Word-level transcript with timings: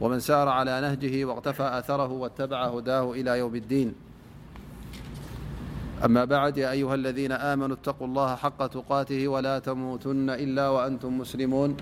منارعلى 0.00 0.80
نهه 0.80 1.24
واتفىأثره 1.24 2.08
واتبع 2.12 2.64
هداه 2.66 3.12
إلى 3.12 3.38
يوم 3.38 3.54
اديأما 3.54 3.94
بعديا 6.24 6.70
أيها 6.70 6.94
الذين 6.94 7.32
آمنوا 7.32 7.76
اتقوا 7.76 8.06
الله 8.06 8.34
حق 8.34 8.66
تقاته 8.66 9.28
ولا 9.28 9.58
تموتن 9.58 10.30
إلا 10.30 10.68
وأنتم 10.68 11.18
مسلمون 11.18 11.76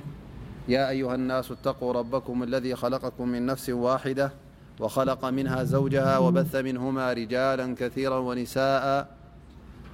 يا 0.69 0.91
أيها 0.91 1.15
الناس 1.15 1.51
اتقوا 1.51 1.93
ربكم 1.93 2.43
الذي 2.43 2.75
خلقكم 2.75 3.29
من 3.29 3.47
نفس 3.47 3.71
واحدة 3.71 4.33
وخلق 4.81 5.25
منها 5.25 5.65
زوجها 5.65 6.19
وبث 6.19 6.55
منهما 6.57 7.13
رجالا 7.13 7.75
كثيرا 7.79 8.19
ونساءا 8.19 9.07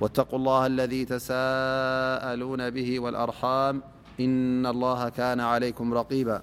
واتقوا 0.00 0.38
الله 0.38 0.66
الذي 0.66 1.04
تساءلون 1.04 2.70
به 2.70 3.00
والأرحام 3.00 3.82
إن 4.20 4.66
الله 4.66 5.08
كان 5.08 5.40
عليكم 5.40 5.94
رقيبا 5.94 6.42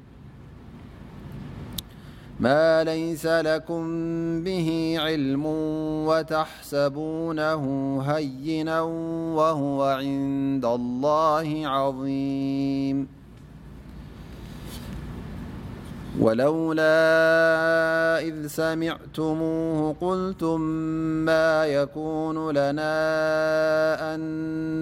ma 2.45 2.81
lيس 2.83 3.25
لكم 3.29 3.83
bh 4.45 4.67
alم 5.05 5.45
وtrsبوnh 6.09 7.43
hيnا 8.09 8.81
وhو 9.37 9.77
عnd 10.01 10.63
allه 10.77 11.49
عtim 11.77 13.20
ولولا 16.19 17.23
إذ 18.21 18.47
سمعتموه 18.47 19.95
قلتم 20.01 20.61
ما 21.25 21.65
يكون 21.65 22.51
لنا 22.51 22.95
أن 24.15 24.19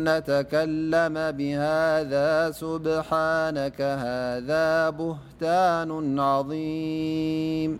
نتكلم 0.08 1.32
بهذا 1.32 2.52
سبحانك 2.52 3.82
هذا 3.82 4.90
بهتان 4.90 6.20
عظيم 6.20 7.80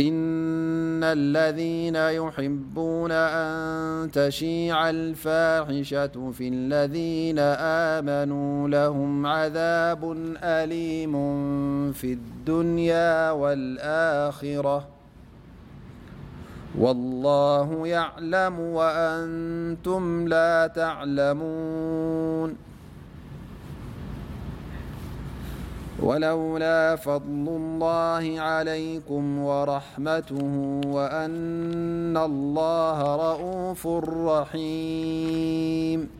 إن 0.00 1.04
الذين 1.04 1.96
يحبون 1.96 3.10
أن 3.12 4.10
تشيع 4.10 4.90
الفاحشة 4.90 6.30
في 6.38 6.48
الذين 6.48 7.38
آمنوا 8.08 8.68
لهم 8.68 9.26
عذاب 9.26 10.12
أليم 10.44 11.12
في 11.92 12.12
الدنيا 12.12 13.30
والآخرة 13.30 14.86
والله 16.78 17.86
يعلم 17.86 18.60
وأنتم 18.60 20.28
لا 20.28 20.66
تعلمون 20.66 22.69
ولولا 26.02 26.96
فضل 26.96 27.48
الله 27.48 28.40
عليكم 28.40 29.38
ورحمته 29.38 30.80
وأن 30.86 32.16
الله 32.16 32.98
روف 33.16 33.86
رحيم 34.26 36.19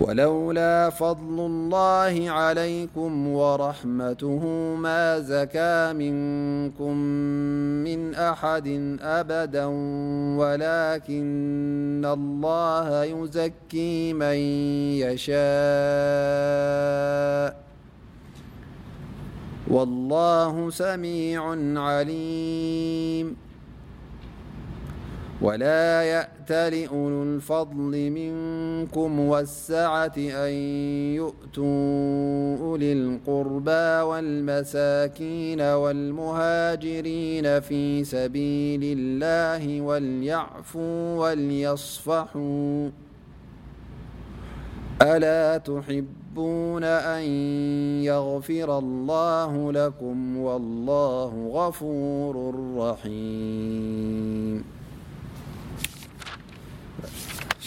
ولولا 0.00 0.90
فضل 0.90 1.40
الله 1.46 2.30
عليكم 2.30 3.28
ورحمته 3.28 4.46
ما 4.76 5.18
زكى 5.18 5.92
منكم 5.92 6.96
من 7.84 8.14
أحد 8.14 8.96
أبدا 9.02 9.66
ولكن 10.36 12.04
الله 12.12 13.04
يزكي 13.04 14.12
من 14.12 14.36
يشاء 15.04 17.60
والله 19.68 20.70
سميع 20.70 21.44
عليم 21.82 23.36
ولا 25.42 26.02
يأتل 26.02 26.90
ولو 26.94 27.22
الفضل 27.22 28.10
منكم 28.10 29.20
والسعة 29.20 30.12
أن 30.18 30.52
يؤتوا 31.16 32.58
ولي 32.58 32.92
القربى 32.92 34.02
والمساكين 34.10 35.60
والمهاجرين 35.60 37.60
في 37.60 38.04
سبيل 38.04 38.80
الله 38.98 39.80
وليعفوا 39.80 41.16
وليصفحوا 41.16 42.88
ألا 45.02 45.58
تحبون 45.58 46.10
أن 46.84 47.22
يغفر 48.04 48.78
الله 48.78 49.72
لكم 49.72 50.36
والله 50.36 51.50
غفور 51.54 52.54
رحيم 52.76 54.64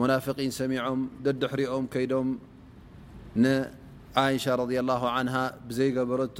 መናፍقን 0.00 0.50
ሰሚዖም 0.58 1.00
ደድሕሪኦም 1.26 1.84
ከይዶም 1.92 2.28
ንዓይሻ 3.44 4.44
ረ 4.60 4.64
ላه 4.90 5.02
ን 5.26 5.30
ብዘይገበረቶ 5.68 6.38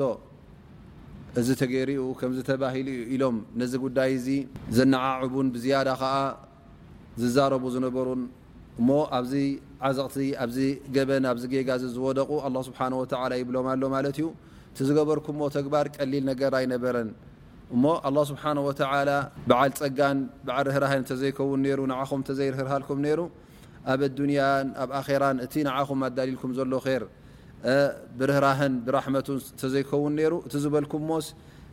እዚ 1.41 1.49
ተገይሪኡ 1.61 2.03
ከምዝ 2.21 2.39
ተባሂሉ 2.51 2.87
ዩ 2.99 3.01
ኢሎም 3.15 3.37
ነዚ 3.61 3.73
ጉዳይ 3.85 4.11
እዚ 4.19 4.29
ዘነዓዕቡን 4.77 5.49
ብዝያዳ 5.55 5.89
ከዓ 6.01 6.15
ዝዛረቡ 7.23 7.65
ዝነበሩን 7.75 8.23
እሞ 8.81 8.89
ኣብዚ 9.19 9.33
ዓዘቕቲ 9.89 10.19
ኣብዚ 10.45 10.59
ገበን 10.97 11.25
ኣብዚ 11.33 11.45
ጌጋዚ 11.55 11.83
ዝወደቁ 11.97 12.31
ኣه 12.49 12.55
ስብሓ 12.69 12.81
ወላ 13.01 13.33
ይብሎም 13.41 13.67
ኣሎ 13.73 13.83
ማለት 13.97 14.17
እዩ 14.21 14.27
እቲ 14.71 14.79
ዝገበርኩ 14.89 15.27
ሞ 15.41 15.49
ተግባር 15.59 15.87
ቀሊል 15.97 16.25
ነገር 16.31 16.53
ኣይነበረን 16.61 17.09
እሞ 17.75 17.85
ኣله 18.09 18.23
ስብሓه 18.31 18.51
በዓል 19.49 19.73
ፀጋን 19.81 20.19
ብዓል 20.47 20.65
ርህራህን 20.69 21.01
እተዘይከውን 21.05 21.61
ሩ 21.79 21.81
ንዓኹም 21.91 22.21
ተዘይርርሃልኩም 22.29 22.99
ነይሩ 23.07 23.21
ኣብ 23.93 24.01
ዱንያን 24.19 24.67
ኣብ 24.83 24.91
ኣራን 25.01 25.37
እቲ 25.45 25.55
ንዓኹም 25.69 25.99
ኣዳሊልኩም 26.09 26.51
ዘሎ 26.59 26.73
ኸር 26.87 27.03
ብርህራህን 28.19 28.75
ብራሕመቱ 28.87 29.29
እተዘይከውን 29.57 30.15
ሩ 30.33 30.35
እቲ 30.47 30.55
ዝበልኩም 30.65 31.03
ሞስ 31.11 31.27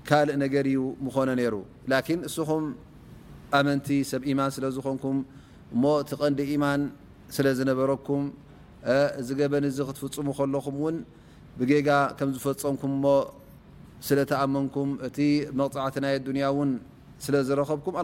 ካልእ 0.09 0.35
ነገር 0.43 0.65
እዩ 0.71 0.79
ምኾነ 1.05 1.29
ነሩ 1.41 1.55
ላን 1.91 2.19
እስኹም 2.29 2.65
ኣመንቲ 3.59 3.87
ሰብ 4.11 4.21
ኢማን 4.31 4.51
ስለ 4.55 4.65
ዝኾንኩም 4.77 5.17
እሞ 5.75 5.83
እቲ 6.03 6.09
ቐንዲ 6.21 6.39
ኢማን 6.55 6.81
ስለ 7.35 7.47
ዝነበረኩም 7.59 8.23
እዚ 9.21 9.29
ገበን 9.39 9.65
እዚ 9.71 9.77
ክትፍፅሙ 9.87 10.27
ከለኹም 10.37 10.75
ውን 10.83 10.97
ብጌጋ 11.59 11.89
ከም 12.17 12.29
ዝፈፀምኩም 12.35 12.93
ሞ 13.03 13.07
ስኣ 14.05 14.17
እቲ 15.07 15.17
غዕ 15.57 16.37
ይ 16.37 16.61
ስለ 17.25 17.35
ዝረኸብኩ 17.47 17.85
ه 17.97 18.01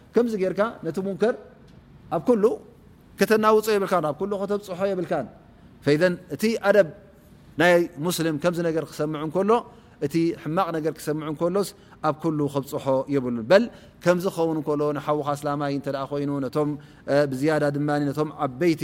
ርካ 0.17 0.61
ነቲ 0.85 0.97
ከር 1.21 1.33
ኣብ 2.17 2.21
ك 3.19 3.27
ተናውፅ 3.31 3.67
ኣ 3.85 4.17
ተብፅሖ 4.51 4.79
እቲ 6.35 6.43
ብ 6.85 6.87
ናይ 7.59 7.71
ስም 8.17 8.35
ክሰም 8.43 9.11
ሎ 9.49 9.51
እቲ 10.05 10.15
ሕማቕ 10.43 10.67
ሰም 11.07 11.17
ሎ 11.55 11.57
ኣብ 12.09 12.15
ብፅሖ 13.51 14.37
ብሉ 14.57 14.63
ውን 14.89 14.99
ሓዉኻ 15.05 15.27
ላ 15.47 15.51
ይኑ 16.23 16.31
ዓበይቲ 18.45 18.83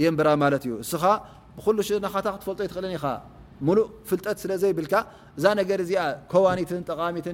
እዩስኻ 0.00 1.04
ብ 1.56 1.60
ትፈጦ 2.42 2.60
ትኽእል 2.72 2.90
ኢሙሉ 3.62 3.78
ፍጠት 4.08 4.36
ስለዘይብልካ 4.42 4.94
እዛ 5.38 5.44
ነ 5.58 5.62
ዚኣ 5.90 6.00
ከዋኒት 6.30 6.70
ጠቃሚት 6.90 7.26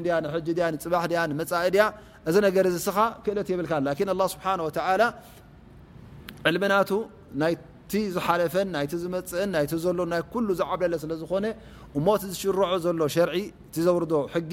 ፅባሕ 0.84 1.04
መፃኢ 1.40 1.64
ድያ 1.76 1.84
እዚ 2.28 2.34
ነ 2.44 2.46
ስኻ 2.86 2.98
ክእለት 3.24 3.48
የብልካ 3.52 3.72
ስብ 4.32 4.42
ዕልናቱ 6.48 6.90
ናይ 7.40 7.52
ዝሓለፈ 8.14 8.54
ና 8.74 8.76
ዝፅእን 9.02 9.54
ሎ 10.00 10.02
ናይ 10.12 10.22
ዝዓብለለ 10.60 10.94
ለዝኮነ 11.12 11.46
እሞት 11.98 12.22
ዝሽርዑ 12.32 12.62
ዘሎ 12.84 13.00
ሸር 13.14 13.28
ቲዘውርዶ 13.74 14.12
ሕጊ 14.34 14.52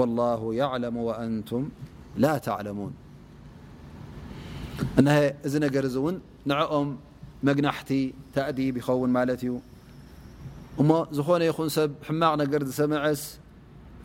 واله 0.00 0.54
يعل 0.54 0.84
و 0.96 1.10
ع 1.16 1.22
እዚ 5.46 5.54
ነር 5.62 5.78
እ 5.88 6.00
ውን 6.04 6.16
ንኦም 6.50 6.88
መግናሕቲ 7.48 7.90
ተእዲ 8.34 8.58
ይኸውን 8.78 9.10
ማለ 9.16 9.28
እዩ 9.36 9.46
እሞ 10.80 10.90
ዝኾነ 11.18 11.42
ይኹን 11.48 11.68
ሰብ 11.76 11.90
ሕማቕ 12.08 12.32
ነር 12.40 12.62
ዝሰምዐስ 12.68 13.22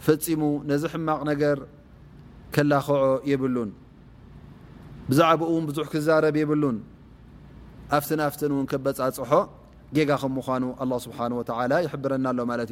ፈፂሙ 0.06 0.42
ነዚ 0.70 0.84
ሕማቕ 0.94 1.20
ነገር 1.32 1.58
ከላክዖ 2.56 3.02
የብሉን 3.32 3.72
ብዛعبኡውን 5.10 5.64
ብዙح 5.70 5.88
ክዛረብ 5.94 6.36
يብሉን 6.44 6.78
ኣብትፍትን 7.98 8.52
ን 8.62 8.64
በፃፅሖ 8.86 9.32
ጌጋ 9.96 10.10
ከ 10.22 10.24
ምኑ 10.38 10.64
لله 10.86 10.98
ስه 11.06 11.20
و 11.38 11.40
يحብረና 11.86 12.26
ኣሎ 12.34 12.40
ማ 12.50 12.54
እዩ 12.66 12.72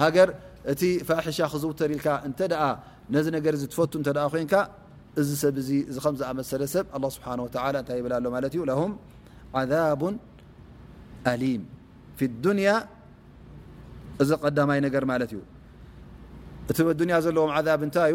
ሃر 0.00 0.28
እቲ 0.72 0.82
ፋحش 1.08 1.38
ዝውተር 1.62 1.90
ል 1.94 2.00
ነዚ 3.14 3.26
ነ 3.34 3.38
ትፈت 3.72 3.92
ን 4.02 4.06
ዚ 5.28 5.30
ሰብ 5.42 5.56
ዝመሰل 6.18 6.62
ሰብ 6.74 6.84
لله 6.96 7.10
ስحهو 7.16 7.46
ታይ 7.54 7.90
ይብላ 8.00 8.14
ዩ 8.58 8.64
له 8.70 8.80
عذب 9.60 10.02
ليم 11.40 11.62
ف 12.18 12.20
الي 12.50 12.74
እዚ 14.22 14.30
قدمይ 14.44 14.78
ነر 14.86 15.22
ዩ 15.34 15.38
እ 16.70 17.22
ዘለዎ 17.26 17.44
ذይዩ 17.66 18.14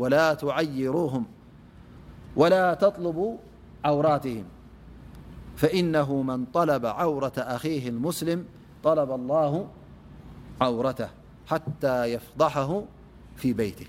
ولا 0.00 0.28
تعيروه 0.34 1.22
ولا 2.36 2.64
تطلبو 2.74 3.28
عوراتهم 3.84 4.44
فإنه 5.56 6.22
من 6.22 6.44
طلب 6.44 6.86
عورة 6.86 7.32
أخيه 7.38 7.88
المسلم 7.88 8.40
طلب 8.84 9.10
الله 9.18 9.68
عورته 10.60 11.08
حتى 11.46 11.96
يفضحه 12.04 12.70
في 13.36 13.52
بيته 13.52 13.86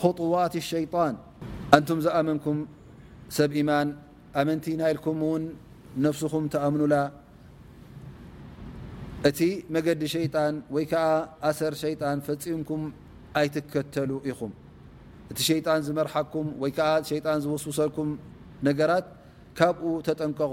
خطوات 0.00 0.54
الشيطان 0.62 1.14
أنتم 1.76 1.98
زأمنك 2.06 2.46
سብ 3.36 3.50
إيمن 3.58 3.86
أمنت 4.40 4.64
لكم 4.68 5.18
نفسم 6.06 6.44
تأمنل 6.54 6.94
እت 9.28 9.40
مዲ 9.74 9.86
شي 10.14 10.24
وي 10.74 10.84
ثر 11.58 11.72
ين 12.02 12.18
فمكم 12.26 12.80
يتكتل 13.44 14.10
ኹم 14.38 14.52
እ 15.32 15.34
ي 15.84 15.90
مرحكم 15.98 16.46
ي 16.68 16.70
وሰልك 17.52 17.98
نت 18.66 18.80
ب 19.76 20.02
تጠنقق 20.06 20.52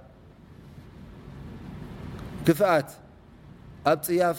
ክፍኣት 2.47 2.89
ኣብ 3.91 3.99
ፅያፍ 4.07 4.37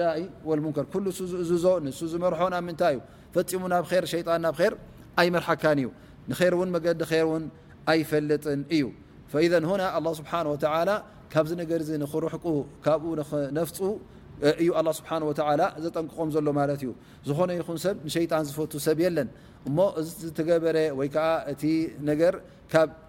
ንከር 0.65 1.05
እዝዞ 1.43 1.67
ንሱ 1.85 1.99
ዝመርሖ 2.13 2.41
ብ 2.53 2.55
ምታይእዩ 2.69 2.99
ፈፂሙ 3.35 3.63
ናብ 3.73 3.85
ናብ 4.47 4.57
ኣይመርካ 5.21 5.63
እዩ 5.81 5.89
ንን 6.31 6.73
ዲር 7.01 7.25
ኣይፈልጥ 7.93 8.45
እዩ 8.77 8.87
ርሕቁ 12.27 12.47
ካ 12.85 12.93
ነፍፁ 13.59 13.79
እዩ 14.63 14.71
ዘጠንቅቆም 15.85 16.29
ዘሎ 16.37 16.47
ማ 16.59 16.61
እዩ 16.81 16.89
ዝኾነ 17.29 17.51
ይሰብ 17.61 17.97
ሸጣ 18.15 18.33
ዝፈት 18.49 18.73
ሰብ 18.87 18.99
ለን 19.17 19.29
እዝገበረ 20.01 20.77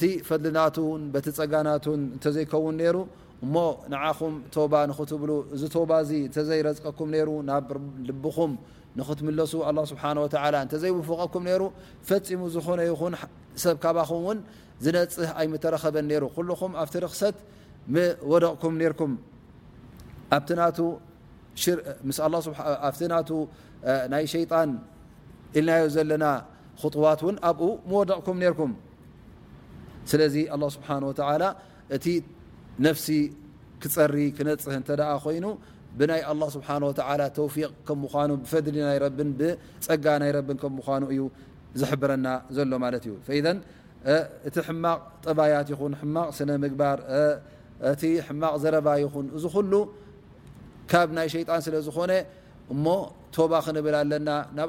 ቲ 0.00 0.10
ፈልናቱ 0.28 0.76
ቲ 1.24 1.28
ፀጋና 1.38 1.68
እተዘይከውን 2.18 2.76
ሩ 2.94 2.98
እሞ 3.44 3.56
ንኹም 3.92 4.34
ባ 4.72 4.74
ትብ 5.10 5.22
እዚ 5.56 5.64
ባ 5.90 5.92
ተዘይረቀኩ 6.36 7.00
ናብ 7.48 7.68
ልኹም 8.08 8.52
ንትለሱ 8.98 9.52
ه 9.66 9.68
ስሓ 9.90 10.02
ዘይፈቀኩ 10.82 11.34
ሩ 11.60 11.62
ፈፂሙ 12.08 12.42
ዝኾነ 12.54 12.80
ይን 12.88 13.14
ሰብ 13.64 13.76
ባኹ 13.96 14.10
ዝነፅህ 14.84 15.30
ኣይረኸበ 15.40 15.96
ሩ 16.22 16.28
ኹ 16.60 16.62
ኣብ 16.82 16.88
ክሰት 17.12 17.36
ደ 22.98 23.08
ና 23.12 23.20
ናይ 24.12 24.24
ሸጣን 24.32 24.70
ኢልናዮ 25.58 25.82
ዘለና 25.96 26.24
ዋት 27.04 27.20
ኣብኡ 27.48 27.90
ደቕኩም 28.10 28.70
ስለዚ 30.10 30.34
لله 30.60 30.68
ስ 30.76 30.78
እቲ 31.96 32.06
ነፍ 32.84 32.98
ክፀሪ 33.82 34.14
ክነፅህ 34.36 34.76
ኮይኑ 35.24 35.44
ብናይ 35.98 36.22
ه 37.66 37.70
ተق 37.84 37.88
ም 38.00 38.04
ኑ 38.30 38.32
ፈሊ 38.52 38.66
ናይ 38.88 38.98
ፀጋ 39.86 40.04
ናይብ 40.22 40.36
ም 40.54 40.72
ምኑ 40.78 41.02
እዩ 41.12 41.20
ዝብረና 41.80 42.26
ዘሎ 42.56 42.72
ማ 42.82 42.86
ዩ 43.10 43.14
እቲ 44.46 44.56
ሕማق 44.68 44.98
ጥባيት 45.24 45.68
ይን 45.72 45.94
ማ 46.14 46.16
ነምግ 46.48 46.74
ሕማ 48.28 48.42
ዘረባ 48.62 48.88
ይን 49.02 49.26
እዚ 49.36 49.44
ሉ 49.72 49.74
ካብ 50.90 51.08
ናይ 51.16 51.26
ሸጣ 51.32 51.48
ስለዝኾነ 51.66 52.12
እ 52.72 52.76
ባ 53.50 53.54
ንብል 53.76 53.94
ኣለና 54.02 54.28
ናብ 54.56 54.68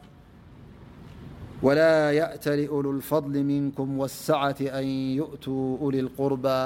ولا 1.63 2.11
يأتل 2.11 2.67
أول 2.67 2.87
الفضل 2.95 3.43
منكم 3.43 3.99
والسعة 3.99 4.55
أن 4.61 4.85
يؤتوا 5.19 5.77
ول 5.85 5.95
القربى 5.95 6.63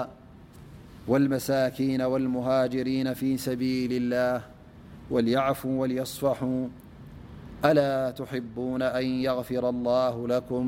والمساكين 1.07 2.01
والمهاجرين 2.01 3.13
في 3.13 3.37
سبيل 3.37 3.89
الله 4.01 4.41
وليعفوا 5.13 5.75
وليصفحوا 5.81 6.67
ألا 7.65 8.11
تحبون 8.11 8.81
أن 8.81 9.05
يغفر 9.27 9.69
الله 9.69 10.27
لكم 10.27 10.67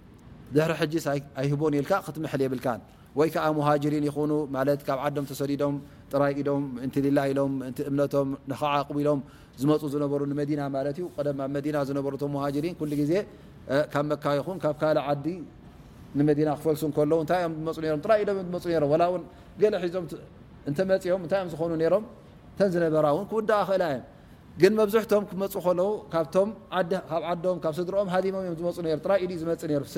ድሕሪ 0.55 0.71
ሕስ 0.79 1.05
ኣይህቦን 1.41 1.73
ል 1.83 1.85
ክትምሐል 2.05 2.41
የብልካ 2.45 2.67
ወይ 3.19 3.29
ከዓ 3.35 3.45
ሃሪን 3.67 4.03
ይኑ 4.07 4.15
ማ 4.55 4.63
ካብ 4.87 4.99
ዓም 5.05 5.25
ተሰዲዶም 5.29 5.75
ጥራይ 6.11 6.33
ኢዶም 6.41 6.63
እ 6.87 7.01
ልላ 7.05 7.17
ኢሎም 7.31 7.53
እምነቶም 7.91 8.27
ከዓቕቢ 8.61 8.97
ሎም 9.07 9.19
ዝመፁ 9.61 9.81
ዝነበሩ 9.93 10.19
መዲና 10.41 10.61
ማ 10.75 10.83
ዩ 11.01 11.07
ደ 11.27 11.29
ና 11.75 11.79
ዝነሩም 11.89 12.35
ሃሪን 12.43 12.75
ዜ 13.11 13.13
ካብ 13.93 14.05
መካ 14.11 14.23
ይን 14.37 14.57
ካብ 14.63 14.75
ካእ 14.81 14.99
ዓዲ 15.11 15.25
ንመና 16.19 16.49
ክፈልሱ 16.59 16.83
ታይም 17.31 17.51
ዝፁ 17.75 17.77
ምራይ 18.03 18.19
ኢዶም 18.23 18.37
ዝፁ 18.53 18.65
ም 18.67 18.95
ለ 19.71 19.75
ሒዞም 19.83 20.05
እተ 20.69 20.77
መፅኦም 20.89 21.21
እታይ 21.25 21.39
ዮም 21.41 21.47
ዝኾኑ 21.51 21.71
ሮም 21.93 22.03
ተ 22.57 22.67
ዝነበራ 22.73 23.05
ውን 23.17 23.25
ክውዳ 23.29 23.51
ክእላዮም 23.67 24.03
ዝም 24.59 24.73
መዩዝኢዝ 24.77 25.03
ዝኡዝዎዎ 25.11 25.41
ኡዚ 26.11 26.23
ዝ 26.27 26.29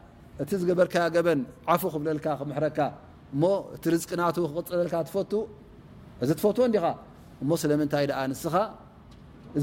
እ 0.41 0.57
ዝበር 0.61 0.87
በን 1.25 1.39
عف 1.71 1.83
ብለል 2.01 2.19
እ 2.19 2.67
ርزና 3.93 4.21
قፅለል 4.35 5.09
ፈ 5.15 5.19
እዚ 6.23 6.29
ፈትዎ 6.43 6.63
እ 6.73 7.45
ስለمይ 7.61 7.87
ስኻ 8.43 8.55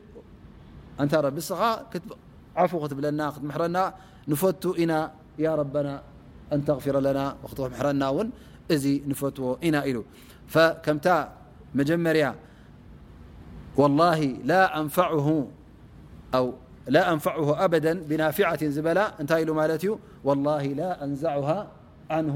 أنرب 0.99 1.39
تعفو 2.55 2.87
تنا 2.87 3.29
تمحرن 3.31 3.77
نفت 4.27 4.65
نا 4.65 5.11
يا 5.39 5.55
ربنا 5.55 6.01
أن 6.53 6.59
تغفر 6.65 6.99
لنا 7.07 7.25
وحرنا 7.43 8.07
ون 8.15 8.27
نفت 9.11 9.37
ن 9.63 9.75
ل 9.93 9.95
فكمت 10.53 11.07
مجمري 11.79 12.33
والله 13.81 14.19
لا 16.87 17.03
أنفعه 17.13 17.49
أبدا 17.65 17.93
بنافعة 18.09 18.61
بل 18.87 18.99
نت 19.21 19.31
ل 19.31 19.49
لت 19.71 19.83
والله 20.27 20.63
لا 20.79 20.89
أنزعها 21.03 21.59
عنه 22.15 22.35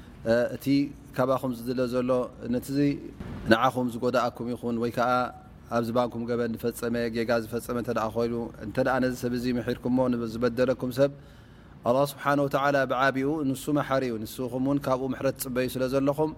እቲ 0.55 0.65
ከባኹም 1.17 1.51
ዝድለ 1.57 1.81
ዘሎ 1.93 2.09
ነቲዚ 2.53 2.79
ንዓኹም 3.51 3.87
ዝጎዳኣኩም 3.93 4.47
ይኹን 4.53 4.75
ወይ 4.81 4.91
ከዓ 4.97 5.09
ኣብዚባንኩም 5.77 6.21
ገበን 6.29 6.51
ዝፈፀመ 6.55 6.95
ጌጋ 7.15 7.29
ዝፈፀመ 7.43 7.77
እተ 7.83 7.91
ኮይሉ 8.15 8.33
እንተ 8.65 8.75
ነዚ 9.05 9.13
ሰብ 9.23 9.33
እዙ 9.39 9.45
ምሕርኩምሞ 9.57 9.97
ንብዝበደለኩም 10.13 10.91
ሰብ 10.99 11.11
ስብሓወ 12.09 12.45
ብዓብኡ 12.91 13.27
ንሱ 13.49 13.63
መሓርእዩ 13.79 14.13
ንስኹምን 14.23 14.77
ካብኡ 14.85 15.01
ምሕረት 15.13 15.37
ፅበ 15.43 15.55
እዩ 15.63 15.67
ስለ 15.75 15.83
ዘለኹም 15.93 16.31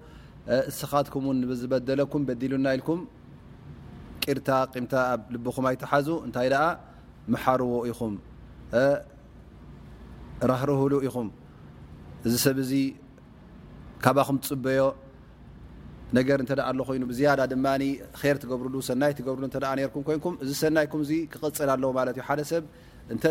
እስኻትኩም 0.69 1.23
ውን 1.29 1.37
ንብዝበደለኩም 1.43 2.21
በዲሉና 2.27 2.65
ኢልኩም 2.77 2.99
ቂርታ 4.23 4.49
ቂምታ 4.73 4.93
ኣብ 5.11 5.21
ልብኹም 5.33 5.65
ኣይተሓዙ 5.69 6.07
እንታይ 6.27 6.47
ደኣ 6.53 6.63
መሓርዎ 7.33 7.73
ኢኹም 7.91 8.13
ራህርህሉ 10.51 10.93
ኢኹም 11.07 11.27
እዚ 12.27 12.33
ሰብ 12.45 12.57
እዚ 12.65 12.71
ካባኩም 14.05 14.37
ትፅበዮ 14.43 14.79
ነገር 16.17 16.37
እንተኣ 16.43 16.59
ኣሎ 16.69 16.79
ኮይኑ 16.87 17.03
ብዝያዳ 17.11 17.39
ድማ 17.51 17.65
ከር 18.21 18.37
ትገብርሉ 18.41 18.75
ሰናይ 18.87 19.11
ትገብርሉ 19.17 19.45
ተ 19.53 19.57
ርኩም 19.63 20.03
ኮይንኩም 20.07 20.35
እዚ 20.43 20.49
ሰናይኩምዚ 20.63 21.11
ክቐፅል 21.33 21.69
ኣለዎ 21.75 21.89
ማለት 21.99 22.15
እዩ 22.19 22.23
ሓ 22.27 22.31
ሰብ 22.51 22.63
እንተ 23.13 23.23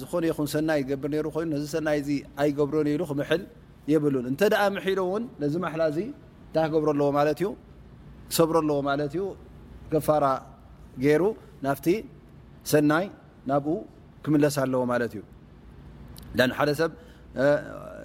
ዝኾነ 0.00 0.24
ይኹን 0.30 0.48
ሰናይ 0.54 0.80
ገብር 0.90 1.10
ነሩ 1.14 1.26
ኮይኑ 1.36 1.48
ነዚ 1.54 1.64
ሰናይ 1.74 1.98
እዚ 2.02 2.10
ኣይገብረ 2.42 2.76
ነሉ 2.88 3.02
ክምሕል 3.10 3.42
የብሉን 3.92 4.26
እንተ 4.30 4.40
ኣ 4.62 4.64
ምሒሉ 4.76 4.98
እውን 5.08 5.24
ነዚ 5.42 5.54
ማሕላ 5.64 5.82
እዚ 5.92 5.98
እንታ 6.46 6.56
ክገብረ 6.68 6.88
ኣለዎ 6.94 7.08
ማለት 7.18 7.38
እዩ 7.42 7.48
ሰብረ 8.38 8.56
ኣለዎ 8.64 8.78
ማለት 8.90 9.12
እዩ 9.16 9.24
ገፋራ 9.92 10.24
ገይሩ 11.04 11.22
ናፍቲ 11.66 11.86
ሰናይ 12.72 13.06
ናብኡ 13.52 13.76
ክምለስ 14.24 14.56
ኣለዎ 14.64 14.82
ማለት 14.92 15.12
እዩ 15.18 15.22
ሓደ 16.58 16.70
ሰብ 16.82 16.90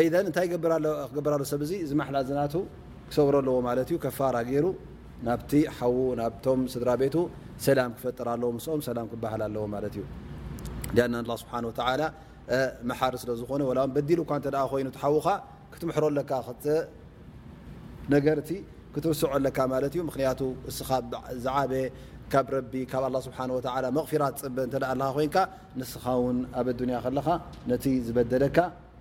እንታይ 0.00 0.46
ክገብርሎ 0.50 1.42
ሰብ 1.52 1.62
ዚ 1.70 1.72
እዚ 1.84 1.90
መሓላ 2.00 2.16
ዝናቱ 2.28 2.54
ክሰውረ 3.08 3.34
ኣለዎ 3.42 3.54
ማለ 3.66 3.78
እዩ 3.86 3.94
ከፋራ 4.04 4.36
ገይሩ 4.48 4.66
ናብቲ 5.26 5.52
ሓዉ 5.78 5.96
ናብቶም 6.20 6.60
ስድራ 6.74 6.90
ቤቱ 7.00 7.16
ሰላም 7.64 7.90
ክፈጥር 7.96 8.26
ኣለዎ 8.34 8.48
ምስኦም 8.56 8.80
ሰላም 8.88 9.06
ክበሃል 9.12 9.42
ኣለዎ 9.48 9.64
ማለ 9.74 9.84
እዩ 9.92 9.98
ና 11.12 11.16
ስብሓ 11.42 11.52
መሓር 12.90 13.14
ስለዝኾነ 13.22 13.62
በዲል 13.96 14.20
ይኑ 14.82 14.88
ሓውካ 15.02 15.28
ክትምሕሮለካ 15.74 16.30
ነገርቲ 18.14 18.50
ክትርስዖ 18.94 19.24
ኣለካ 19.34 19.58
ማለ 19.72 19.84
እዩ 19.94 20.00
ምክያቱ 20.10 20.40
እስኻ 20.70 20.88
ዝዓበ 21.44 21.72
ካብ 22.32 22.46
ረቢ 22.54 22.72
ካብ 22.92 23.04
ስ 23.26 23.28
መፊራት 23.98 24.36
ፅበ 24.44 24.56
እ 24.66 24.80
ኣለ 24.92 25.02
ኮይንካ 25.16 25.36
ንስኻ 25.80 26.04
ውን 26.24 26.38
ኣብ 26.60 26.68
ኣያ 26.88 26.98
ከለካ 27.04 27.28
ነቲ 27.70 27.84
ዝበደለካ 28.06 28.56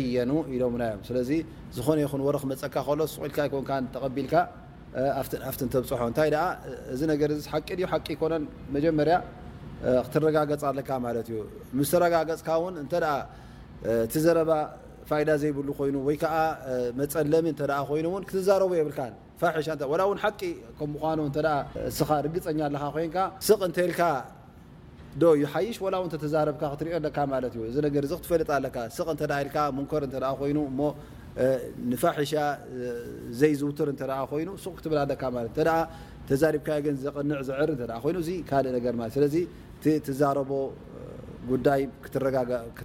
ኢሎናዮም 0.54 1.00
ስለዚ 1.06 1.30
ዝኾነ 1.76 1.98
ይ 2.02 2.06
ርክ 2.34 2.44
መፀካ 2.52 2.74
ሎ 2.98 3.04
ቁል 3.52 3.80
ን 3.84 3.86
ተቢል 3.94 4.28
ብፅሖታ 5.84 6.20
ዚ 6.98 7.06
ቂ 7.22 8.16
ቂ 8.20 8.32
ነ 8.72 8.78
ጀመር 8.84 9.10
ትጋገፅ 10.12 10.62
ኣለ 10.70 10.78
ዩ 11.36 11.40
ስ 11.92 11.94
ጋገፅ 12.16 12.48
ዘ 14.26 14.28
ዳ 15.28 15.32
ዘይብሉ 15.42 15.68
ኮይኑ 15.78 15.96
ወይ 16.06 16.16
መፀለሚ 17.00 17.44
እተ 17.54 17.60
ይኑ 17.98 18.06
ክትዛረቦ 18.28 18.70
የብልካ 18.78 19.00
ሻን 19.66 19.78
ቂ 20.38 20.80
ምምኑስኻ 20.90 22.08
ርግፀኛ 22.26 22.58
ኣለካ 22.68 22.84
ኮን 22.94 23.08
ስቕ 23.46 23.60
እንተልካ 23.68 24.00
ዶ 25.22 25.24
ይሓይሽ 25.42 25.76
ላውተዛረብካ 25.94 26.62
ትሪኦ 26.80 26.96
ኣ 27.16 27.24
ማዩእገ 27.32 27.94
ትፈልጥ 28.24 28.48
ኣሙከርይ 29.68 30.52
ንፋሒሻ 31.90 32.32
ዘይዝውትር 33.40 33.88
ኮይ 34.32 34.44
ሱክትብላ 34.66 35.00
ኣ 35.74 35.78
ተዛሪብካ 36.28 36.68
ን 36.94 36.98
ዘንዕ 37.04 37.40
ዘዕርይካልእለ 37.48 38.76
እቲ 39.78 39.84
ትዛረቦ 40.06 40.50
ጉዳይ 41.50 41.82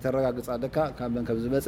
ተረጋግፅ 0.03 0.47
ኣ 0.53 1.07
ምዝፀ 1.13 1.67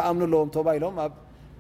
ኣም 0.09 0.19
ዎምባሎ 0.35 0.85